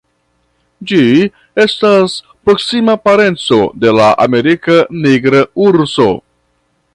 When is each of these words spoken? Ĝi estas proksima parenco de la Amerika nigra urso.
Ĝi 0.91 1.01
estas 1.65 2.15
proksima 2.47 2.95
parenco 3.09 3.59
de 3.85 3.93
la 3.99 4.09
Amerika 4.27 4.79
nigra 5.05 5.45
urso. 5.69 6.09